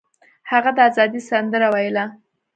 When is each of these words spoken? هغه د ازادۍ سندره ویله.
هغه 0.51 0.71
د 0.77 0.79
ازادۍ 0.89 1.21
سندره 1.29 1.67
ویله. 1.73 2.05